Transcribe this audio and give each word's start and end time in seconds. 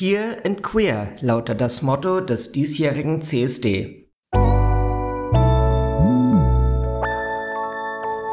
Here 0.00 0.38
and 0.46 0.62
Queer 0.62 1.08
lautet 1.20 1.60
das 1.60 1.82
Motto 1.82 2.22
des 2.22 2.52
diesjährigen 2.52 3.20
CSD. 3.20 4.08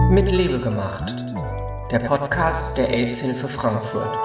Mit 0.10 0.32
Liebe 0.32 0.62
gemacht. 0.62 1.14
Der 1.92 2.00
Podcast 2.00 2.78
der 2.78 2.88
AIDS-Hilfe 2.88 3.50
Frankfurt. 3.50 4.16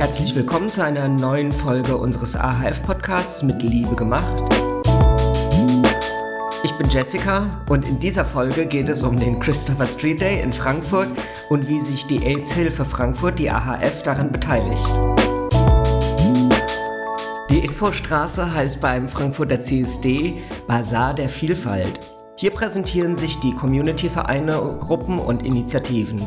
Herzlich 0.00 0.34
willkommen 0.34 0.70
zu 0.70 0.82
einer 0.82 1.08
neuen 1.08 1.52
Folge 1.52 1.98
unseres 1.98 2.34
AHF-Podcasts 2.34 3.42
mit 3.42 3.62
Liebe 3.62 3.94
gemacht. 3.94 4.61
Ich 6.64 6.72
bin 6.78 6.88
Jessica 6.88 7.64
und 7.68 7.88
in 7.88 7.98
dieser 7.98 8.24
Folge 8.24 8.66
geht 8.66 8.88
es 8.88 9.02
um 9.02 9.16
den 9.16 9.40
Christopher 9.40 9.84
Street 9.84 10.20
Day 10.20 10.40
in 10.40 10.52
Frankfurt 10.52 11.08
und 11.50 11.66
wie 11.66 11.80
sich 11.80 12.06
die 12.06 12.24
AIDS-Hilfe 12.24 12.84
Frankfurt, 12.84 13.40
die 13.40 13.50
AHF, 13.50 14.04
daran 14.04 14.30
beteiligt. 14.30 14.86
Die 17.50 17.58
Infostraße 17.58 18.54
heißt 18.54 18.80
beim 18.80 19.08
Frankfurter 19.08 19.60
CSD 19.60 20.40
Bazar 20.68 21.14
der 21.14 21.28
Vielfalt. 21.28 21.98
Hier 22.36 22.52
präsentieren 22.52 23.16
sich 23.16 23.40
die 23.40 23.54
Community-Vereine, 23.54 24.76
Gruppen 24.78 25.18
und 25.18 25.42
Initiativen. 25.42 26.24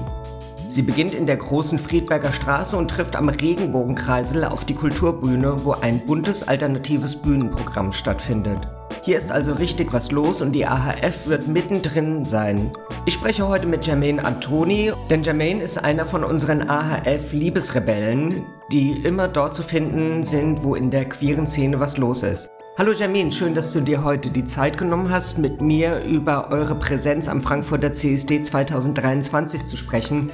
Sie 0.67 0.81
beginnt 0.81 1.13
in 1.13 1.25
der 1.25 1.37
großen 1.37 1.79
Friedberger 1.79 2.33
Straße 2.33 2.75
und 2.75 2.91
trifft 2.91 3.15
am 3.15 3.29
Regenbogenkreisel 3.29 4.43
auf 4.43 4.65
die 4.65 4.75
Kulturbühne, 4.75 5.63
wo 5.63 5.71
ein 5.71 6.05
buntes 6.05 6.45
alternatives 6.45 7.15
Bühnenprogramm 7.15 7.93
stattfindet. 7.93 8.67
Hier 9.05 9.19
ist 9.19 9.31
also 9.31 9.53
richtig 9.53 9.93
was 9.93 10.09
los 10.09 10.41
und 10.41 10.53
die 10.53 10.65
AHF 10.65 11.27
wird 11.27 11.47
mittendrin 11.47 12.25
sein. 12.25 12.71
Ich 13.05 13.13
spreche 13.13 13.47
heute 13.47 13.67
mit 13.67 13.85
Jermaine 13.85 14.25
Antoni, 14.25 14.93
denn 15.11 15.21
Jermaine 15.21 15.61
ist 15.61 15.77
einer 15.77 16.07
von 16.07 16.23
unseren 16.23 16.67
AHF-Liebesrebellen, 16.67 18.43
die 18.71 18.93
immer 19.03 19.27
dort 19.27 19.53
zu 19.53 19.61
finden 19.61 20.23
sind, 20.23 20.63
wo 20.63 20.73
in 20.73 20.89
der 20.89 21.05
queeren 21.05 21.45
Szene 21.45 21.79
was 21.79 21.97
los 21.97 22.23
ist. 22.23 22.49
Hallo 22.79 22.93
Jermaine, 22.93 23.31
schön, 23.31 23.53
dass 23.53 23.73
du 23.73 23.81
dir 23.81 24.03
heute 24.03 24.31
die 24.31 24.45
Zeit 24.45 24.75
genommen 24.79 25.11
hast, 25.11 25.37
mit 25.37 25.61
mir 25.61 26.03
über 26.03 26.49
eure 26.49 26.73
Präsenz 26.73 27.27
am 27.27 27.41
Frankfurter 27.41 27.93
CSD 27.93 28.41
2023 28.41 29.67
zu 29.67 29.77
sprechen, 29.77 30.31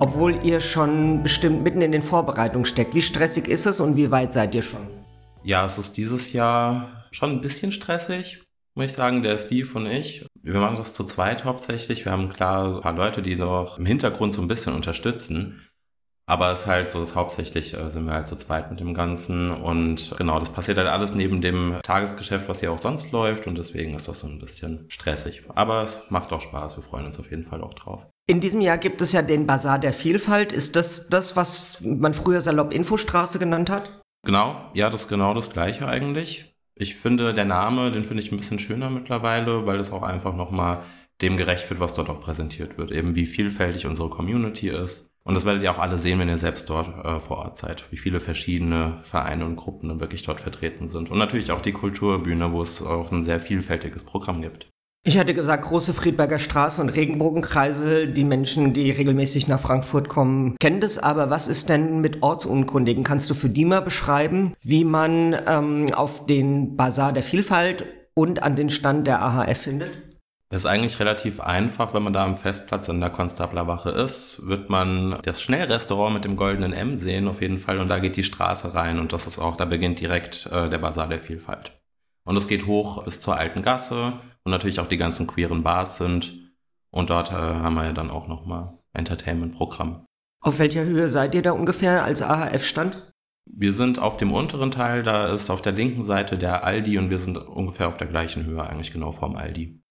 obwohl 0.00 0.44
ihr 0.44 0.58
schon 0.58 1.22
bestimmt 1.22 1.62
mitten 1.62 1.82
in 1.82 1.92
den 1.92 2.02
Vorbereitungen 2.02 2.64
steckt. 2.64 2.96
Wie 2.96 3.02
stressig 3.02 3.46
ist 3.46 3.66
es 3.66 3.78
und 3.78 3.94
wie 3.94 4.10
weit 4.10 4.32
seid 4.32 4.56
ihr 4.56 4.62
schon? 4.62 4.88
Ja, 5.44 5.64
es 5.64 5.78
ist 5.78 5.96
dieses 5.96 6.32
Jahr 6.32 6.97
schon 7.10 7.30
ein 7.30 7.40
bisschen 7.40 7.72
stressig, 7.72 8.42
muss 8.78 8.86
ich 8.86 8.92
sagen, 8.92 9.24
der 9.24 9.38
Steve 9.38 9.68
und 9.74 9.86
ich. 9.86 10.24
Wir 10.40 10.60
machen 10.60 10.76
das 10.76 10.94
zu 10.94 11.02
zweit 11.02 11.44
hauptsächlich. 11.44 12.04
Wir 12.04 12.12
haben 12.12 12.32
klar 12.32 12.76
ein 12.76 12.80
paar 12.80 12.92
Leute, 12.94 13.22
die 13.22 13.34
noch 13.34 13.78
im 13.78 13.86
Hintergrund 13.86 14.32
so 14.32 14.40
ein 14.40 14.46
bisschen 14.46 14.72
unterstützen. 14.72 15.68
Aber 16.26 16.52
es 16.52 16.60
ist 16.60 16.66
halt 16.66 16.88
so, 16.88 17.00
dass 17.00 17.16
hauptsächlich 17.16 17.74
äh, 17.74 17.88
sind 17.88 18.04
wir 18.04 18.12
halt 18.12 18.28
zu 18.28 18.36
zweit 18.36 18.70
mit 18.70 18.78
dem 18.78 18.94
Ganzen. 18.94 19.50
Und 19.50 20.14
genau, 20.16 20.38
das 20.38 20.50
passiert 20.50 20.78
halt 20.78 20.86
alles 20.86 21.14
neben 21.14 21.40
dem 21.40 21.76
Tagesgeschäft, 21.82 22.48
was 22.48 22.60
ja 22.60 22.70
auch 22.70 22.78
sonst 22.78 23.10
läuft. 23.10 23.46
Und 23.46 23.58
deswegen 23.58 23.94
ist 23.94 24.06
das 24.06 24.20
so 24.20 24.28
ein 24.28 24.38
bisschen 24.38 24.84
stressig. 24.90 25.42
Aber 25.54 25.82
es 25.82 25.98
macht 26.10 26.32
auch 26.32 26.42
Spaß. 26.42 26.76
Wir 26.76 26.84
freuen 26.84 27.06
uns 27.06 27.18
auf 27.18 27.30
jeden 27.30 27.46
Fall 27.46 27.62
auch 27.62 27.74
drauf. 27.74 28.06
In 28.28 28.40
diesem 28.40 28.60
Jahr 28.60 28.78
gibt 28.78 29.00
es 29.00 29.12
ja 29.12 29.22
den 29.22 29.46
Bazar 29.46 29.78
der 29.78 29.94
Vielfalt. 29.94 30.52
Ist 30.52 30.76
das 30.76 31.08
das, 31.08 31.34
was 31.34 31.80
man 31.80 32.12
früher 32.12 32.42
salopp 32.42 32.72
Infostraße 32.72 33.38
genannt 33.38 33.70
hat? 33.70 34.02
Genau, 34.24 34.70
ja, 34.74 34.90
das 34.90 35.02
ist 35.02 35.08
genau 35.08 35.32
das 35.32 35.50
Gleiche 35.50 35.88
eigentlich. 35.88 36.54
Ich 36.80 36.94
finde, 36.94 37.34
der 37.34 37.44
Name, 37.44 37.90
den 37.90 38.04
finde 38.04 38.22
ich 38.22 38.30
ein 38.30 38.36
bisschen 38.38 38.60
schöner 38.60 38.88
mittlerweile, 38.88 39.66
weil 39.66 39.80
es 39.80 39.90
auch 39.90 40.02
einfach 40.04 40.34
nochmal 40.34 40.84
dem 41.20 41.36
gerecht 41.36 41.68
wird, 41.68 41.80
was 41.80 41.94
dort 41.94 42.08
auch 42.08 42.20
präsentiert 42.20 42.78
wird. 42.78 42.92
Eben 42.92 43.16
wie 43.16 43.26
vielfältig 43.26 43.86
unsere 43.86 44.08
Community 44.08 44.68
ist. 44.68 45.10
Und 45.24 45.34
das 45.34 45.44
werdet 45.44 45.64
ihr 45.64 45.72
auch 45.72 45.80
alle 45.80 45.98
sehen, 45.98 46.20
wenn 46.20 46.28
ihr 46.28 46.38
selbst 46.38 46.70
dort 46.70 47.04
äh, 47.04 47.18
vor 47.18 47.38
Ort 47.38 47.58
seid, 47.58 47.84
wie 47.90 47.96
viele 47.96 48.20
verschiedene 48.20 49.00
Vereine 49.02 49.44
und 49.44 49.56
Gruppen 49.56 49.88
dann 49.88 50.00
wirklich 50.00 50.22
dort 50.22 50.40
vertreten 50.40 50.86
sind. 50.86 51.10
Und 51.10 51.18
natürlich 51.18 51.50
auch 51.50 51.60
die 51.60 51.72
Kulturbühne, 51.72 52.52
wo 52.52 52.62
es 52.62 52.80
auch 52.80 53.10
ein 53.10 53.24
sehr 53.24 53.40
vielfältiges 53.40 54.04
Programm 54.04 54.40
gibt. 54.40 54.70
Ich 55.04 55.16
hatte 55.16 55.32
gesagt, 55.32 55.64
große 55.64 55.94
Friedberger 55.94 56.38
Straße 56.38 56.82
und 56.82 56.90
Regenbogenkreisel. 56.90 58.12
Die 58.12 58.24
Menschen, 58.24 58.74
die 58.74 58.90
regelmäßig 58.90 59.48
nach 59.48 59.60
Frankfurt 59.60 60.08
kommen, 60.08 60.56
kennen 60.58 60.80
das. 60.80 60.98
Aber 60.98 61.30
was 61.30 61.48
ist 61.48 61.68
denn 61.70 62.00
mit 62.00 62.22
Ortsunkundigen? 62.22 63.04
Kannst 63.04 63.30
du 63.30 63.34
für 63.34 63.48
die 63.48 63.64
mal 63.64 63.80
beschreiben, 63.80 64.54
wie 64.60 64.84
man 64.84 65.34
ähm, 65.46 65.86
auf 65.94 66.26
den 66.26 66.76
Bazar 66.76 67.12
der 67.12 67.22
Vielfalt 67.22 67.86
und 68.12 68.42
an 68.42 68.54
den 68.54 68.68
Stand 68.68 69.06
der 69.06 69.22
AHF 69.22 69.58
findet? 69.58 69.92
Das 70.50 70.62
ist 70.62 70.66
eigentlich 70.66 70.98
relativ 70.98 71.40
einfach, 71.40 71.92
wenn 71.92 72.02
man 72.02 72.14
da 72.14 72.24
am 72.24 72.36
Festplatz 72.36 72.88
in 72.88 73.00
der 73.00 73.10
Konstablerwache 73.10 73.90
ist, 73.90 74.46
wird 74.46 74.70
man 74.70 75.18
das 75.22 75.42
Schnellrestaurant 75.42 76.14
mit 76.14 76.24
dem 76.24 76.36
goldenen 76.36 76.72
M 76.72 76.96
sehen 76.96 77.28
auf 77.28 77.42
jeden 77.42 77.58
Fall 77.58 77.78
und 77.78 77.88
da 77.88 77.98
geht 77.98 78.16
die 78.16 78.22
Straße 78.22 78.74
rein 78.74 78.98
und 78.98 79.12
das 79.12 79.26
ist 79.26 79.38
auch, 79.38 79.56
da 79.56 79.66
beginnt 79.66 80.00
direkt 80.00 80.46
äh, 80.46 80.70
der 80.70 80.78
Bazar 80.78 81.06
der 81.06 81.20
Vielfalt. 81.20 81.72
Und 82.24 82.36
es 82.38 82.48
geht 82.48 82.66
hoch 82.66 83.04
bis 83.04 83.20
zur 83.20 83.36
alten 83.36 83.62
Gasse 83.62 84.14
und 84.48 84.52
natürlich 84.52 84.80
auch 84.80 84.88
die 84.88 84.96
ganzen 84.96 85.26
queeren 85.26 85.62
Bars 85.62 85.98
sind. 85.98 86.32
Und 86.90 87.10
dort 87.10 87.30
äh, 87.30 87.34
haben 87.34 87.74
wir 87.74 87.84
ja 87.84 87.92
dann 87.92 88.10
auch 88.10 88.28
nochmal 88.28 88.78
Entertainment-Programm. 88.94 90.06
Auf 90.40 90.58
welcher 90.58 90.84
Höhe 90.84 91.10
seid 91.10 91.34
ihr 91.34 91.42
da 91.42 91.52
ungefähr 91.52 92.02
als 92.02 92.22
AHF-Stand? 92.22 93.12
Wir 93.52 93.74
sind 93.74 93.98
auf 93.98 94.16
dem 94.16 94.32
unteren 94.32 94.70
Teil, 94.70 95.02
da 95.02 95.26
ist 95.26 95.50
auf 95.50 95.60
der 95.60 95.72
linken 95.72 96.02
Seite 96.02 96.38
der 96.38 96.64
Aldi 96.64 96.96
und 96.96 97.10
wir 97.10 97.18
sind 97.18 97.36
ungefähr 97.36 97.88
auf 97.88 97.98
der 97.98 98.06
gleichen 98.06 98.46
Höhe, 98.46 98.62
eigentlich 98.62 98.90
genau 98.90 99.12
vorm 99.12 99.36
Aldi. 99.36 99.82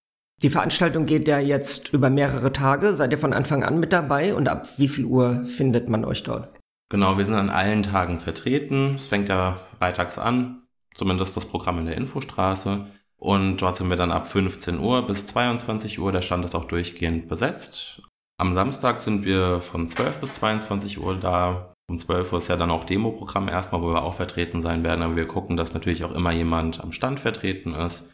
Die 0.42 0.50
Veranstaltung 0.50 1.06
geht 1.06 1.28
ja 1.28 1.38
jetzt 1.38 1.94
über 1.94 2.10
mehrere 2.10 2.52
Tage. 2.52 2.96
Seid 2.96 3.12
ihr 3.12 3.20
von 3.20 3.34
Anfang 3.34 3.64
an 3.64 3.80
mit 3.80 3.94
dabei 3.94 4.34
und 4.34 4.48
ab 4.48 4.68
wie 4.78 4.88
viel 4.88 5.06
Uhr 5.06 5.46
findet 5.46 5.88
man 5.88 6.04
euch 6.04 6.24
dort? 6.24 6.50
Genau, 6.90 7.20
wir 7.20 7.26
sind 7.26 7.36
an 7.36 7.52
allen 7.52 7.84
Tagen 7.84 8.20
vertreten. 8.20 8.96
Es 8.96 9.06
fängt 9.06 9.30
ja 9.30 9.60
freitags 9.78 10.18
an, 10.18 10.64
zumindest 10.96 11.38
das 11.38 11.46
Programm 11.46 11.78
in 11.78 11.86
der 11.86 11.98
Infostraße. 11.98 12.88
Und 13.20 13.58
dort 13.58 13.78
sind 13.78 13.90
wir 13.90 13.98
dann 13.98 14.12
ab 14.12 14.28
15 14.28 14.80
Uhr 14.80 15.06
bis 15.06 15.26
22 15.28 16.00
Uhr. 16.00 16.12
Der 16.12 16.22
Stand 16.22 16.46
ist 16.46 16.56
auch 16.56 16.66
durchgehend 16.66 17.28
besetzt. 17.28 18.02
Am 18.40 18.54
Samstag 18.54 19.00
sind 19.00 19.26
wir 19.26 19.62
von 19.62 19.88
12 19.88 20.20
bis 20.20 20.34
22 20.34 21.00
Uhr 21.00 21.16
da. 21.16 21.74
Um 21.90 21.98
12 21.98 22.32
Uhr 22.32 22.40
ist 22.40 22.50
ja 22.50 22.58
dann 22.58 22.70
auch 22.70 22.84
Demoprogramm 22.84 23.50
erstmal, 23.50 23.82
wo 23.82 23.90
wir 23.90 24.04
auch 24.04 24.14
vertreten 24.14 24.62
sein 24.62 24.84
werden. 24.84 25.02
Aber 25.02 25.16
wir 25.16 25.28
gucken, 25.28 25.58
dass 25.58 25.74
natürlich 25.74 26.04
auch 26.04 26.14
immer 26.14 26.32
jemand 26.32 26.82
am 26.82 26.92
Stand 26.92 27.20
vertreten 27.20 27.72
ist. 27.72 28.10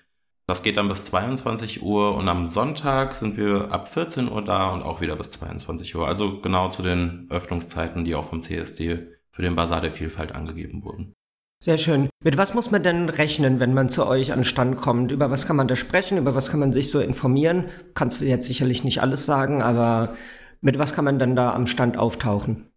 Das 0.45 0.61
geht 0.61 0.77
dann 0.77 0.89
bis 0.89 1.05
22 1.05 1.81
Uhr 1.81 2.15
und 2.15 2.27
am 2.27 2.47
Sonntag 2.47 3.13
sind 3.13 3.37
wir 3.37 3.71
ab 3.71 3.87
14 3.87 4.29
Uhr 4.29 4.41
da 4.41 4.69
und 4.69 4.83
auch 4.83 4.99
wieder 4.99 5.15
bis 5.15 5.31
22 5.31 5.95
Uhr. 5.95 6.07
Also 6.07 6.41
genau 6.41 6.69
zu 6.69 6.81
den 6.81 7.27
Öffnungszeiten, 7.29 8.03
die 8.03 8.15
auch 8.15 8.25
vom 8.25 8.41
CSD 8.41 9.07
für 9.29 9.41
den 9.41 9.55
Basar 9.55 9.81
der 9.81 9.93
Vielfalt 9.93 10.35
angegeben 10.35 10.83
wurden. 10.83 11.13
Sehr 11.63 11.77
schön. 11.77 12.09
Mit 12.21 12.35
was 12.35 12.53
muss 12.53 12.71
man 12.71 12.83
denn 12.83 13.07
rechnen, 13.07 13.61
wenn 13.61 13.73
man 13.73 13.87
zu 13.87 14.05
euch 14.05 14.33
an 14.33 14.39
den 14.39 14.43
Stand 14.43 14.75
kommt? 14.75 15.13
Über 15.13 15.31
was 15.31 15.47
kann 15.47 15.55
man 15.55 15.69
da 15.69 15.77
sprechen? 15.77 16.17
Über 16.17 16.35
was 16.35 16.51
kann 16.51 16.59
man 16.59 16.73
sich 16.73 16.91
so 16.91 16.99
informieren? 16.99 17.69
Kannst 17.93 18.19
du 18.19 18.25
jetzt 18.25 18.47
sicherlich 18.47 18.83
nicht 18.83 19.01
alles 19.01 19.25
sagen, 19.25 19.61
aber 19.61 20.13
mit 20.59 20.77
was 20.77 20.93
kann 20.93 21.05
man 21.05 21.19
dann 21.19 21.37
da 21.37 21.53
am 21.53 21.65
Stand 21.65 21.97
auftauchen? 21.97 22.67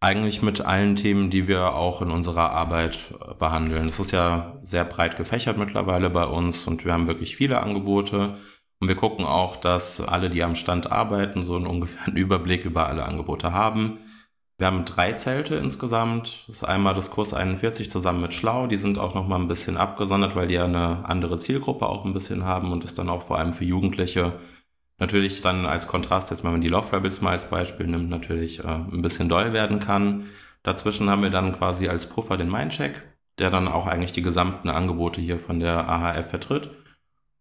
Eigentlich 0.00 0.42
mit 0.42 0.60
allen 0.60 0.96
Themen, 0.96 1.30
die 1.30 1.46
wir 1.46 1.74
auch 1.74 2.02
in 2.02 2.10
unserer 2.10 2.50
Arbeit 2.50 3.14
behandeln. 3.38 3.86
Das 3.86 4.00
ist 4.00 4.10
ja 4.10 4.58
sehr 4.64 4.84
breit 4.84 5.16
gefächert 5.16 5.56
mittlerweile 5.56 6.10
bei 6.10 6.24
uns 6.24 6.66
und 6.66 6.84
wir 6.84 6.92
haben 6.92 7.06
wirklich 7.06 7.36
viele 7.36 7.62
Angebote. 7.62 8.38
Und 8.80 8.88
wir 8.88 8.96
gucken 8.96 9.24
auch, 9.24 9.54
dass 9.54 10.00
alle, 10.00 10.30
die 10.30 10.42
am 10.42 10.56
Stand 10.56 10.90
arbeiten, 10.90 11.44
so 11.44 11.54
einen 11.54 11.68
ungefähren 11.68 12.16
Überblick 12.16 12.64
über 12.64 12.88
alle 12.88 13.04
Angebote 13.04 13.52
haben. 13.52 14.00
Wir 14.60 14.66
haben 14.66 14.84
drei 14.84 15.12
Zelte 15.12 15.54
insgesamt. 15.54 16.44
Das 16.46 16.56
ist 16.56 16.64
einmal 16.64 16.92
das 16.92 17.10
Kurs 17.10 17.32
41 17.32 17.90
zusammen 17.90 18.20
mit 18.20 18.34
Schlau. 18.34 18.66
Die 18.66 18.76
sind 18.76 18.98
auch 18.98 19.14
nochmal 19.14 19.40
ein 19.40 19.48
bisschen 19.48 19.78
abgesondert, 19.78 20.36
weil 20.36 20.48
die 20.48 20.56
ja 20.56 20.66
eine 20.66 21.08
andere 21.08 21.38
Zielgruppe 21.38 21.86
auch 21.86 22.04
ein 22.04 22.12
bisschen 22.12 22.44
haben 22.44 22.70
und 22.70 22.84
ist 22.84 22.98
dann 22.98 23.08
auch 23.08 23.22
vor 23.22 23.38
allem 23.38 23.54
für 23.54 23.64
Jugendliche 23.64 24.34
natürlich 24.98 25.40
dann 25.40 25.64
als 25.64 25.88
Kontrast, 25.88 26.30
jetzt 26.30 26.44
wenn 26.44 26.52
man 26.52 26.60
die 26.60 26.68
Love 26.68 26.94
Rebels 26.94 27.22
mal 27.22 27.30
als 27.30 27.48
Beispiel 27.48 27.86
nimmt, 27.86 28.10
natürlich 28.10 28.62
äh, 28.62 28.68
ein 28.68 29.00
bisschen 29.00 29.30
doll 29.30 29.54
werden 29.54 29.80
kann. 29.80 30.26
Dazwischen 30.62 31.08
haben 31.08 31.22
wir 31.22 31.30
dann 31.30 31.56
quasi 31.56 31.88
als 31.88 32.04
Puffer 32.04 32.36
den 32.36 32.52
Mindcheck, 32.52 33.00
der 33.38 33.48
dann 33.48 33.66
auch 33.66 33.86
eigentlich 33.86 34.12
die 34.12 34.20
gesamten 34.20 34.68
Angebote 34.68 35.22
hier 35.22 35.38
von 35.38 35.58
der 35.58 35.88
AHF 35.88 36.28
vertritt. 36.28 36.68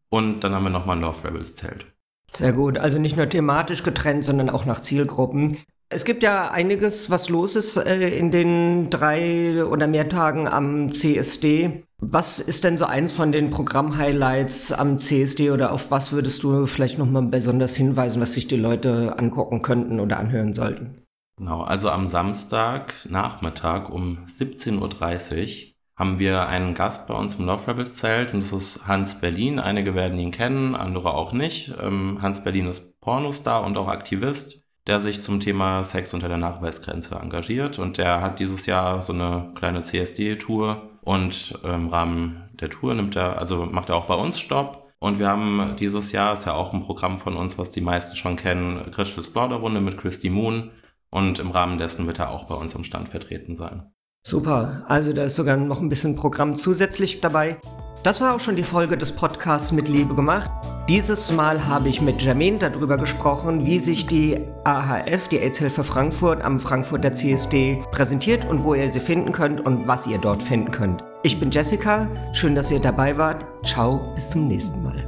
Und 0.08 0.46
dann 0.46 0.56
haben 0.56 0.64
wir 0.64 0.70
nochmal 0.70 0.96
ein 0.96 1.02
Love 1.02 1.28
Rebels 1.28 1.58
Zelt. 1.58 1.86
Sehr 2.32 2.54
gut. 2.54 2.78
Also 2.78 2.98
nicht 2.98 3.18
nur 3.18 3.28
thematisch 3.28 3.84
getrennt, 3.84 4.24
sondern 4.24 4.50
auch 4.50 4.64
nach 4.64 4.80
Zielgruppen. 4.80 5.58
Es 5.92 6.06
gibt 6.06 6.22
ja 6.22 6.52
einiges, 6.52 7.10
was 7.10 7.30
los 7.30 7.56
ist 7.56 7.76
äh, 7.76 8.10
in 8.10 8.30
den 8.30 8.92
drei 8.92 9.66
oder 9.66 9.88
mehr 9.88 10.08
Tagen 10.08 10.48
am 10.48 10.92
CSD. 10.92 11.84
Was 11.98 12.40
ist 12.40 12.64
denn 12.64 12.78
so 12.78 12.86
eins 12.86 13.12
von 13.12 13.32
den 13.32 13.50
Programm-Highlights 13.50 14.72
am 14.72 15.00
CSD 15.00 15.50
oder 15.50 15.74
auf 15.74 15.90
was 15.90 16.12
würdest 16.12 16.44
du 16.44 16.68
vielleicht 16.68 17.00
nochmal 17.00 17.24
besonders 17.24 17.76
hinweisen, 17.76 18.22
was 18.22 18.36
sich 18.36 18.48
die 18.48 18.56
Leute 18.56 19.18
angucken 19.18 19.64
könnten 19.64 20.00
oder 20.00 20.20
anhören 20.20 20.54
sollten? 20.54 21.02
Genau, 21.38 21.62
also 21.62 21.90
am 21.90 22.08
Samstag 22.08 22.94
Nachmittag 23.10 23.90
um 23.90 24.20
17.30 24.28 24.78
Uhr 24.78 25.74
haben 25.96 26.20
wir 26.20 26.48
einen 26.48 26.76
Gast 26.76 27.08
bei 27.08 27.16
uns 27.16 27.36
im 27.36 27.48
Love 27.48 27.68
Rebels 27.68 27.96
Zelt 27.96 28.34
und 28.34 28.44
das 28.44 28.54
ist 28.54 28.88
Hans 28.88 29.20
Berlin. 29.20 29.60
Einige 29.60 29.96
werden 29.96 30.20
ihn 30.20 30.32
kennen, 30.32 30.76
andere 30.76 31.16
auch 31.16 31.34
nicht. 31.34 31.74
Ähm, 31.82 32.20
Hans 32.22 32.44
Berlin 32.44 32.68
ist 32.68 33.02
Pornostar 33.02 33.66
und 33.66 33.78
auch 33.78 33.88
Aktivist 33.88 34.59
der 34.90 35.00
sich 35.00 35.22
zum 35.22 35.40
Thema 35.40 35.84
Sex 35.84 36.16
unter 36.16 36.28
der 36.28 36.38
Nachweisgrenze 36.38 37.14
engagiert. 37.14 37.78
Und 37.78 38.00
der 38.00 38.22
hat 38.22 38.40
dieses 38.40 38.66
Jahr 38.66 39.04
so 39.04 39.14
eine 39.14 39.52
kleine 39.54 39.84
CSD-Tour 39.84 40.82
und 41.02 41.60
im 41.64 41.90
Rahmen 41.90 42.50
der 42.60 42.72
Tour 42.72 42.96
nimmt 42.96 43.16
er, 43.16 43.38
also 43.38 43.68
macht 43.68 43.90
er 43.90 43.98
auch 43.98 44.08
bei 44.08 44.16
uns 44.16 44.40
Stopp. 44.40 44.92
Und 44.98 45.20
wir 45.20 45.30
haben 45.30 45.76
dieses 45.80 46.12
Jahr, 46.12 46.34
ist 46.34 46.48
ja 46.48 46.54
auch 46.54 46.74
ein 46.74 46.82
Programm 46.82 47.20
von 47.20 47.38
uns, 47.38 47.60
was 47.60 47.70
die 47.70 47.82
meisten 47.82 48.16
schon 48.16 48.36
kennen, 48.36 48.90
Crystal 48.92 49.24
Plauder 49.32 49.58
Runde 49.58 49.80
mit 49.80 49.96
Christy 50.00 50.32
Moon. 50.32 50.72
Und 51.12 51.38
im 51.38 51.52
Rahmen 51.52 51.78
dessen 51.78 52.08
wird 52.08 52.18
er 52.18 52.32
auch 52.32 52.46
bei 52.46 52.56
uns 52.56 52.76
am 52.76 52.84
Stand 52.84 53.10
vertreten 53.10 53.56
sein. 53.56 53.92
Super, 54.26 54.86
also 54.88 55.14
da 55.14 55.26
ist 55.26 55.36
sogar 55.36 55.56
noch 55.56 55.82
ein 55.82 55.90
bisschen 55.90 56.16
Programm 56.16 56.56
zusätzlich 56.56 57.22
dabei. 57.22 57.60
Das 58.02 58.22
war 58.22 58.34
auch 58.34 58.40
schon 58.40 58.56
die 58.56 58.64
Folge 58.64 58.96
des 58.96 59.12
Podcasts 59.12 59.74
mit 59.74 59.90
Liebe 59.90 60.16
gemacht. 60.16 60.50
Dieses 60.88 61.34
Mal 61.34 61.68
habe 61.68 61.90
ich 61.90 62.00
mit 62.00 62.22
Jermaine 62.22 62.58
darüber 62.58 62.98
gesprochen, 62.98 63.66
wie 63.66 63.78
sich 63.78 64.08
die 64.08 64.40
AHF, 64.64 65.28
die 65.28 65.40
AIDS-Hilfe 65.40 65.84
Frankfurt, 65.84 66.42
am 66.42 66.62
Frankfurter 66.62 67.12
CSD 67.12 67.84
präsentiert 67.92 68.46
und 68.46 68.64
wo 68.64 68.74
ihr 68.74 68.88
sie 68.88 69.02
finden 69.02 69.34
könnt 69.34 69.60
und 69.60 69.86
was 69.88 70.08
ihr 70.08 70.18
dort 70.18 70.42
finden 70.42 70.72
könnt. 70.72 71.04
Ich 71.24 71.42
bin 71.42 71.52
Jessica, 71.52 72.08
schön, 72.32 72.56
dass 72.56 72.72
ihr 72.72 72.80
dabei 72.80 73.18
wart. 73.18 73.46
Ciao, 73.66 74.14
bis 74.16 74.30
zum 74.30 74.48
nächsten 74.48 74.82
Mal. 74.82 75.06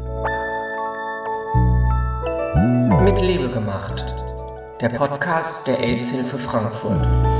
Mit 3.05 3.21
Liebe 3.21 3.49
gemacht. 3.49 4.15
Der 4.81 4.89
Podcast 4.89 5.65
der 5.65 5.79
AIDS-Hilfe 5.79 6.37
Frankfurt. 6.37 7.30